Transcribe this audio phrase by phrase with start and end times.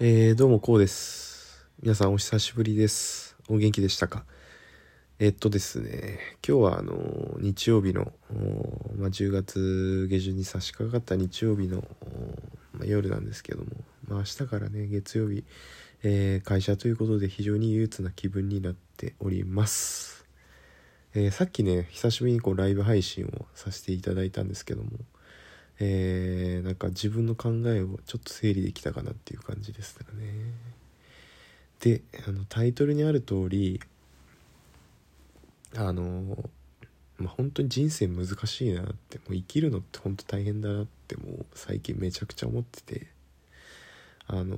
[0.00, 1.66] えー、どうもこうです。
[1.82, 3.36] 皆さんお久しぶりです。
[3.48, 4.24] お元気でしたか？
[5.18, 8.12] えっとですね今日はあの日曜日の、
[8.96, 11.82] まあ、10月下旬に差し掛かった日曜日の、
[12.72, 13.70] まあ、夜なんですけども、
[14.06, 15.44] まあ、明日からね月曜日、
[16.04, 20.17] えー、会社ということで非常に憂鬱な気分になっております。
[21.14, 24.90] えー、さっきね久しぶりにこうライブ配信をさせていただいたんですけども
[25.80, 30.52] えー、なんか自分の考えをちょっと整理できたかなっていう感じですかね。
[31.80, 33.80] であのタイトルにある通り
[35.76, 36.50] あの
[37.18, 43.08] まあ、本当に人生難しいなってもう生きるのって本当大変だなってもう最近めちゃくちゃ思ってて
[44.28, 44.56] あの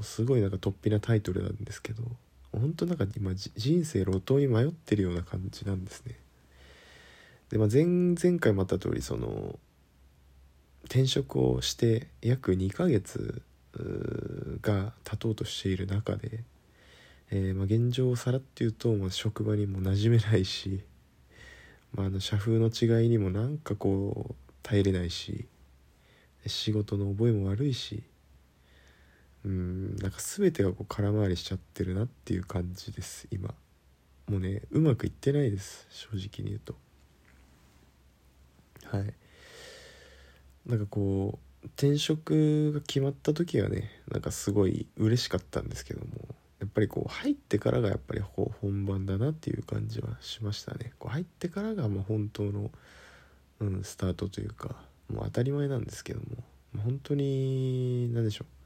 [0.00, 2.04] すごいなんか突飛なタイトルなんですけど
[2.52, 6.16] 本当なんか今人生路頭に迷ってるような感じなんですね。
[7.50, 9.58] で、まあ、前々回もあった通りその
[10.84, 13.42] 転職をして約2ヶ月
[14.60, 16.44] が経とうとしている中で、
[17.30, 20.80] えー、まあ、現状をさらって言うと、まあ、職場にも馴染めないし、
[21.94, 25.46] まあ、あの社風の違いにもなんかこう耐えれないし
[26.46, 28.02] 仕事の覚えも悪いし
[29.44, 33.54] うんなんか全てがこう空回りしちゃってるなっていう感じです今。
[34.28, 36.74] もうねうまくいってないです正直に言うと。
[38.86, 39.14] はい。
[40.66, 46.06] なんかこう転職が決まった時はねなんかすごい嬉しかったんですけども
[46.60, 50.92] やっぱりこう入ってからがやっぱりこう本番だなっていう感じはしましたね。
[51.00, 52.70] こう入ってからがもう本当の、
[53.60, 54.76] うん、スタートというか
[55.12, 56.26] もう当たり前なんですけども
[56.84, 58.61] 本当に何でしょう。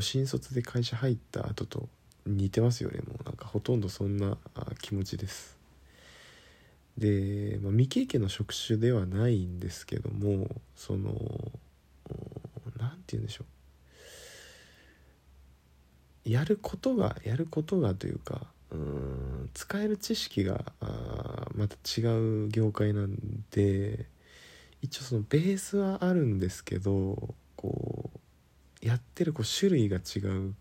[0.00, 1.88] 新卒で会社入った後と
[2.26, 2.98] 似てますよね。
[3.06, 4.36] もうなんかほとんどそんな
[4.80, 5.56] 気持ちです。
[6.98, 11.12] で、まあ、未経験の職種ではないんですけどもその
[12.78, 13.44] 何て言うんでしょ
[16.24, 16.30] う。
[16.30, 22.02] やることがやることがというかうん使える知識があまた違
[22.46, 23.16] う業界なん
[23.52, 24.06] で
[24.82, 27.34] 一応そのベースはあるんですけど
[28.86, 30.54] やってるこう種類が違う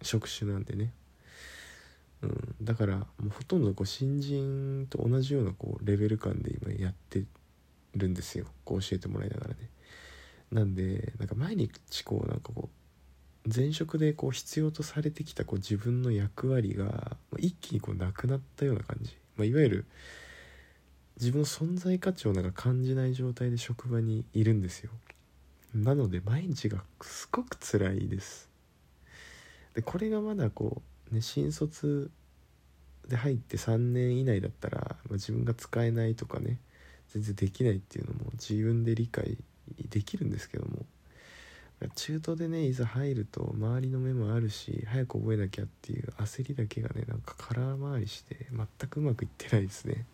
[0.00, 0.92] 職種なんでね。
[2.22, 7.24] うん、だからもうほとんどこう新人と同じようなこうレベル感で今やって
[7.94, 8.46] るんですよ。
[8.64, 9.68] こう教えてもらいながらね。
[10.50, 12.70] なんでなんか毎日こうなんかこ
[13.44, 19.86] う前職でこう必要とされてきたこう自分の役割が一気にこうなくなったような感じ、まあ、いわゆる
[21.18, 24.90] 自分の存在価値をなんか感じない状態で職場にいるんですよ。
[25.82, 28.48] なので毎日がすごく辛いです。
[29.74, 32.10] でこれがまだこうね、新卒
[33.08, 36.58] で入って3年以内だったら、まあ、自分が使えないとかね
[37.12, 39.38] 全然できないっていうのも自分で理解
[39.88, 40.84] できるんですけども
[41.94, 50.06] 中途でねいざ入ると周りの目もあるし早く覚えなきゃっていう焦りだけがねなんか空回りして全くうまくいってないですね。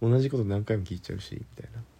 [0.00, 1.95] 同じこと何回も聞いちゃうしみたいな。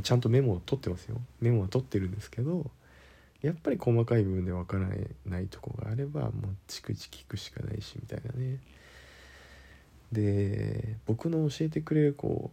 [0.00, 1.20] ちゃんとメモを取ってますよ。
[1.40, 2.70] メモは取ってるんですけど
[3.42, 4.88] やっぱり細かい部分で分から
[5.26, 6.30] ないとこがあればもう
[6.68, 8.58] 逐次聞くしかないしみたいなね。
[10.12, 12.50] で僕の教えてくれるこ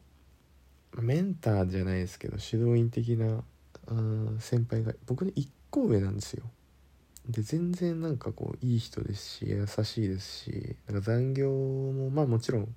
[0.94, 3.44] うメンターじゃないですけど指導員的な
[4.40, 6.44] 先輩が僕の1個上なんですよ。
[7.28, 12.76] で全然なんかこういい人ですし優しいですしなんか残業もまあもちろん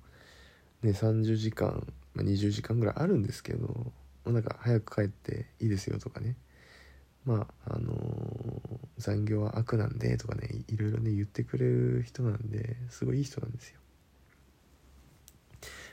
[0.83, 3.91] ね30時間、まあ、20時間ぐらいあるんですけど
[4.31, 6.35] なんか早く帰っていいですよとかね。
[7.25, 13.79] まああのー、残業は悪なんでとかねいろいろね言ってくれる人なんですごいいい人なんですよ。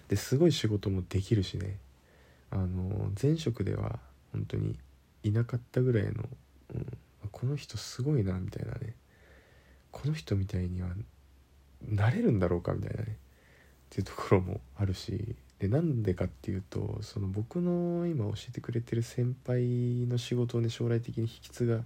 [0.08, 1.78] ですごい仕事もできるしね。
[2.50, 4.00] あのー、前職では
[4.32, 4.76] 本当に
[5.22, 6.24] いなかったぐらいの、
[6.74, 6.86] うん、
[7.30, 8.94] この人すごいなみたいなね。
[9.92, 10.88] この人みたいには
[11.88, 13.06] なれるんだろうかみたいなね。
[13.08, 13.14] っ
[13.90, 15.36] ていうところもあるし。
[15.60, 21.80] でなんでかっていうとその僕の今教えてくれてる先輩の仕事をね将来的に引き継が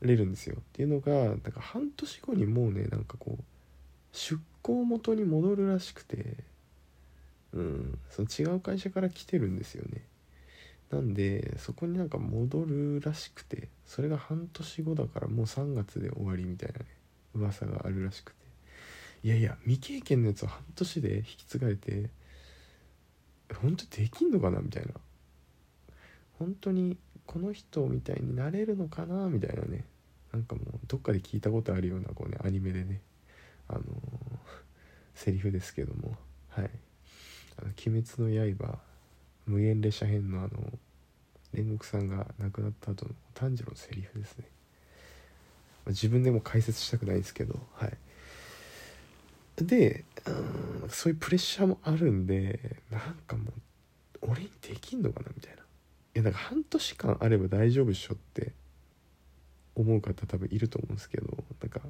[0.00, 0.56] れるんですよ。
[0.58, 3.44] っていうのがなんか半年後にもうねなんかこう
[4.12, 6.36] 出向元に戻るらしくて
[7.52, 10.02] うんその違う会社から来てるんですよね。
[10.90, 16.86] なんでそこになんか戻るらしくてそれが半年後だからもう3月で終わりみたいなね
[17.34, 18.44] 噂があるらしくて。
[19.24, 22.10] いやいや未経験のやつを半年で引き継がれて
[23.54, 24.60] 本当できんのかな？
[24.60, 24.92] みたいな。
[26.38, 26.96] 本当に
[27.26, 29.28] この人みたいになれるのかな？
[29.28, 29.84] みたいなね。
[30.32, 33.00] なんかもうどっかで聞いたことあるようなこうねアニメでね。
[33.68, 33.84] あのー、
[35.14, 36.16] セリフですけども。
[36.50, 36.70] はい
[37.58, 38.78] 「あの鬼滅の刃」
[39.46, 40.50] 無限列車編のあの
[41.52, 44.44] 煉獄さんが亡くなった後の炭治郎のセリフですね。
[45.88, 47.60] 自分でも解説したくないですけど。
[47.74, 47.98] はい。
[49.56, 53.50] でうんそういうプレッシャーもあるんでなんかも
[54.22, 55.62] う俺にできんのかなみたいな。
[56.14, 58.52] いやなんか半年間あれば大丈夫っしょって
[59.74, 61.26] 思う方多分いると思うんですけど
[61.60, 61.80] なんか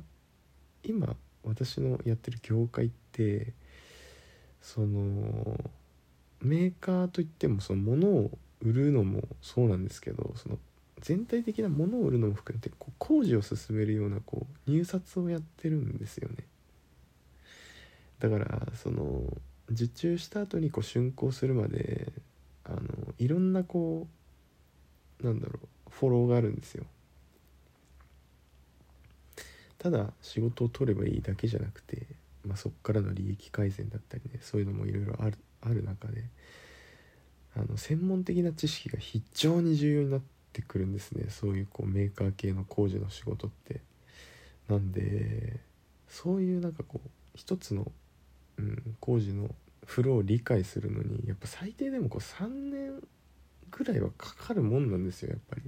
[0.83, 1.15] 今
[1.45, 3.53] 私のやってる業界って
[4.63, 5.59] その
[6.41, 8.31] メーカーといってもその物を
[8.63, 10.59] 売るのもそうなんですけどその
[11.01, 16.47] 全体的なものを売るのも含めてこう工事を進めるようなこう入札をやってるんですよね。
[18.25, 19.23] だからその
[19.71, 22.11] 受注した後にこう竣工するまで
[22.65, 22.81] あの
[23.19, 24.07] いろんなこ
[25.21, 26.85] うなんだろうフォローがあるんですよ。
[29.79, 32.07] ただ仕事を取ればいいだけじゃなくて、
[32.47, 36.25] まあ、そこからの利益改善だったりねそういうのもいろいろあるある中で
[37.55, 40.21] あの専門的な知識が非常に重要になっ
[40.55, 41.27] てくるんですね。
[41.29, 43.83] そういうこうメーカー系の工事の仕事って。
[44.69, 45.61] なんで
[46.09, 47.91] そういうなんかこう一つの、
[48.59, 49.55] うん、工事の
[49.85, 53.03] フローを理解するのにやっぱ最低でもこう3年
[53.71, 55.63] ぐらいはかかるもんなんですよやっぱり。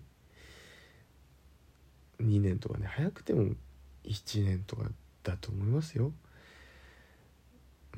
[2.21, 3.55] 2年とかね早くても
[4.05, 4.91] 1年とか
[5.23, 6.13] だと思いますよ。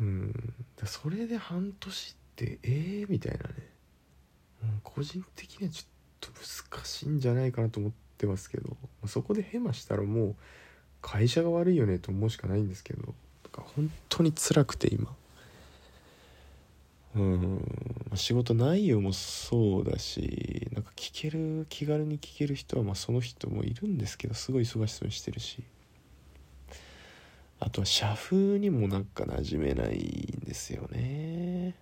[0.01, 0.55] うん。
[0.77, 3.55] だそれで半年ってええー、みたいなね、
[4.63, 6.41] うん、個人的にはちょっと
[6.73, 8.77] 難しいんじゃないかなと思ってますけど
[9.07, 10.37] そこでヘマしたらもう
[11.01, 13.15] 会社が悪いよねと思うしかないんですけど。
[13.77, 15.15] 本当に辛くて今。
[17.17, 17.65] うん。
[18.15, 25.63] 仕事内容もそうだしなんか聞ける気軽に聞ける人はまあその人もいるんですけどすごい忙しそうにしてるし。
[27.61, 31.75] あとは社風にもなんか馴染めないんですよね。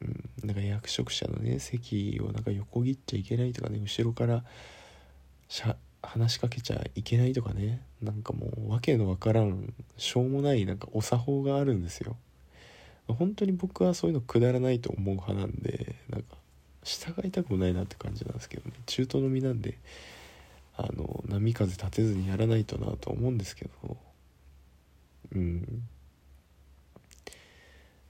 [0.00, 0.30] うん。
[0.44, 4.42] なんか役職者のね席をなんか横切っちゃいけないとかね後ろから
[6.02, 7.82] 話しかけちゃいけないとかね。
[8.06, 12.16] なんかもう訳のわからんしょうもないなんかお作法があるんですよ。
[13.08, 16.36] 本当に僕はそういうのくだらないと思う派なんでなんか
[16.82, 18.74] 従いたくもないなって感じなんですけどね。
[18.86, 19.78] 中東の身なんで
[20.76, 23.96] あの波風立てずにやらないとなと思うんですけど。
[25.34, 25.82] うん。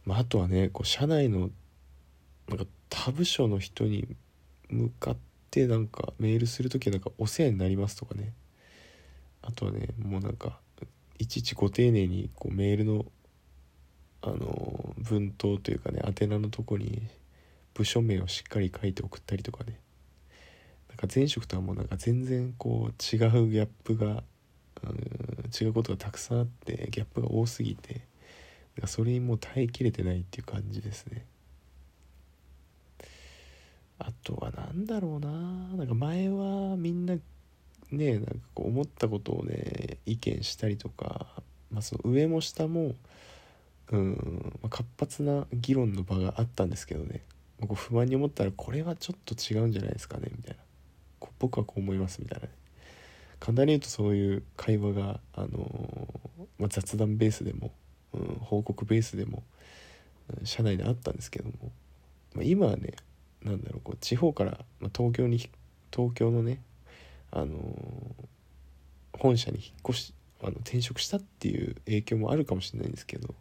[0.04, 1.50] まああとはねこう社内の
[2.48, 4.06] なんか他部署の人に
[4.68, 5.16] 向かっ
[5.50, 8.32] てなんかメールする時はなんかお世話になりますとかね。
[9.46, 10.58] あとねもうなんか
[11.18, 13.06] いちいちご丁寧にこうメールの
[14.22, 17.02] あの文頭というかね宛名のとこに
[17.74, 19.78] 部署名をしっかり書いて送ったりとかね。
[20.88, 24.22] なんか前職とはもうなんか全然こう違うギャップが、
[24.82, 28.06] うん、違うことがたくさんあってギャップが多すぎて
[28.78, 31.26] なんそれにもう耐えきれてないっていう感じですね。
[33.98, 37.16] あとは何だろうななんか前はみんな
[37.90, 41.26] ねなんかこう思ったことをね意見したりとか、
[41.70, 42.94] まあ、その上も下も
[43.92, 47.22] うん、まあ、活発な議論の場があったんですけどね。
[47.60, 51.28] こう不満に思ったらこれはちょっと違うんじゃないですかねみたいな。
[51.38, 52.52] 僕はこう思いますみたいなね。
[53.38, 57.70] 簡単に言うとそういう会話が、あのー、まあ、雑談ベースでも、
[58.12, 59.42] うん、報告ベースでも、
[60.38, 61.52] うん、社内であったんですけども、
[62.34, 62.94] まあ、今はね
[63.42, 65.38] なんだろうこう地方から、まあ、東京に
[65.94, 66.60] 東京のね、
[67.30, 67.56] あの、
[69.18, 73.34] 本社に引っ越しあの転職したっていう影響もあるかもしれないんですけど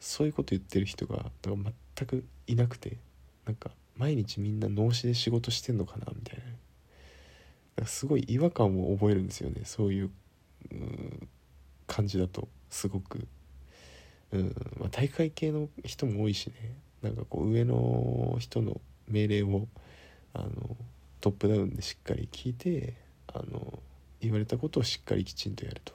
[0.00, 2.96] そういうこと言ってる人が全くいなくて
[3.44, 6.44] なんか毎日みんな脳死で仕事してんのかなみたいな。
[7.78, 9.62] なんかすごい違和感を覚えるんですよね。
[9.64, 10.10] そういう
[11.86, 13.26] 感じだとすごく、
[14.32, 16.54] うんまあ、大会系の人も多いしね。
[17.02, 19.66] なんかこう上の人の命令を
[20.32, 20.76] あの
[21.20, 22.94] トップダウンでしっかり聞いて
[23.26, 23.78] あの
[24.20, 25.92] 言われたことをしっかりきちんとやると。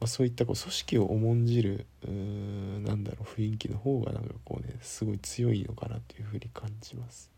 [0.00, 2.10] まあ、そういったこう組織を重んじるう
[2.86, 7.30] なんだろう雰囲気の方がなんかこうねすごい強いのかなっていうふうに感じます。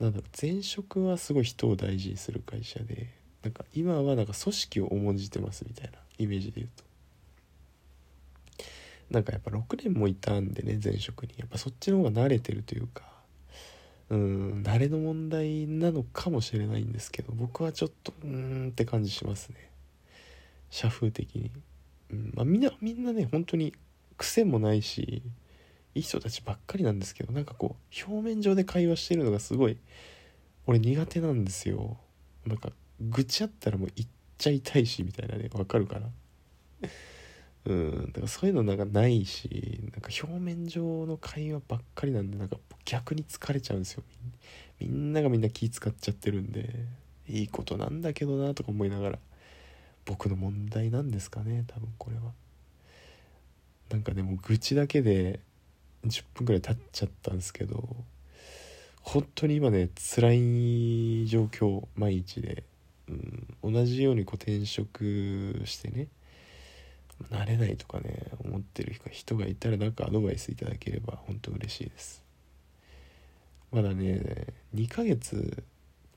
[0.00, 3.08] なんだろう前職はすごい人を大事にする会社で
[3.42, 6.84] なんか今はなんか組織を重んじてますみたいなイメージで言うと。
[9.10, 11.34] なんかやっぱ6年もいたんでね前職に。
[11.38, 13.17] やっぱそっちの方が慣れてるというか
[14.10, 19.70] うん慣れの問題なのかもしれないんですけど僕はちょっとうんって感じしますね。
[20.70, 21.50] 社風的に。
[22.10, 23.74] うんまあ、みんなみんなね本当に
[24.16, 25.22] 癖もないし
[25.94, 29.76] いい人たちばっかりなんですけどなんかこう表面上で会話してるのがすごい
[30.66, 31.98] 俺苦手なんですよ。
[32.46, 36.08] なんか愚痴あったらもう言っちゃいたいしみたいなねわかるかな
[37.66, 44.02] うんだからそういうのなんかないしなんか表面上の会話ばっかりなんでなんか逆に疲れちゃうんですよ。
[44.80, 46.86] みんながみんな気使っちゃってるんで
[47.28, 49.18] いいことなんだけどなとか思いながら
[50.06, 52.32] 僕の問題なんですかね多分これは。
[53.90, 55.40] なんかでも愚痴だけで
[56.06, 57.88] 10分ぐらい経っちゃったんですけど
[59.02, 62.64] 本当に今ね辛い状況毎日で、
[63.08, 66.08] うん、同じようにこう転職してね
[67.30, 72.22] 慣れないとかね思ってる人がいたらなんかアドバイスいただければ本当嬉しいです。
[73.70, 75.62] まだね2ヶ月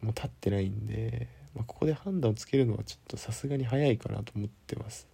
[0.02, 5.08] も経ってないんで、まあ、ここで判断をつけるのはちょっとさすがに早いかなと思ってます。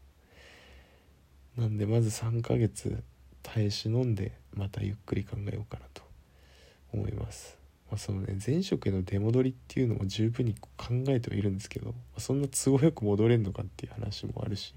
[1.57, 3.03] なんでまず3ヶ月
[3.41, 6.03] 耐え忍んでまたゆっくり考えようかなと
[6.93, 7.57] 思います。
[7.89, 14.73] まあ、そのね前職への出戻りっていうのも十分に考えてはいるんですけど、まあ、そんな都合よく戻れんのかっていう話もあるし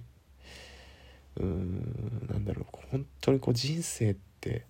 [1.40, 4.64] うーんなんだろう本当にこう人生って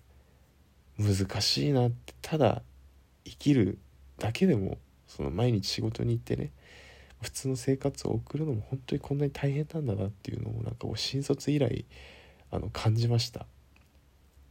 [0.97, 2.61] 難しいなってただ
[3.25, 3.77] 生きる
[4.17, 6.51] だけでもその毎日仕事に行ってね
[7.21, 11.85] 普通の生活を送るのも本当にこんなに大変なんだなっていうのをなんかこう新卒以来
[12.51, 13.45] あの感じました。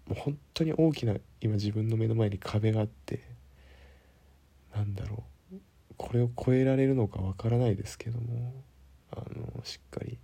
[0.06, 3.20] もう本当に大きな今自分の目の前に壁があって
[4.74, 5.56] なんだろう
[5.96, 8.52] これを超えられるのかわからないですけども
[9.12, 10.18] あのしっかり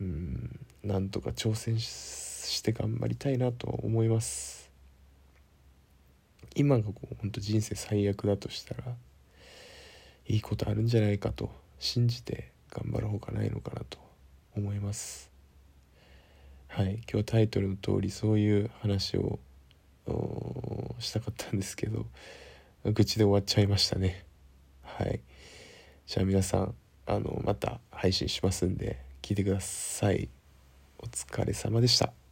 [0.00, 4.70] うんなんとか挑戦して頑張りたいなと思います。
[6.54, 8.84] 今がこう本当人生最悪だとしたら
[10.26, 13.98] いいことあるんじゃないかと信じて頑張るほかないのかなと
[14.56, 15.30] 思います。
[16.68, 19.38] はい今日タイトルの通りそういう話を
[20.98, 22.06] したかったんですけど
[22.84, 24.24] 愚痴で終わっちゃいましたね。
[24.82, 25.20] はい。
[26.06, 26.74] じゃあ皆さん
[27.06, 30.28] あのまた配信しますんで聞いてください。
[30.98, 32.23] お疲れ様でした。